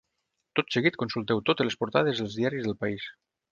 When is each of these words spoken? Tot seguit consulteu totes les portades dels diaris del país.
Tot 0.59 0.71
seguit 0.75 0.97
consulteu 1.01 1.43
totes 1.51 1.69
les 1.69 1.79
portades 1.83 2.25
dels 2.25 2.41
diaris 2.41 2.69
del 2.71 2.77
país. 2.87 3.09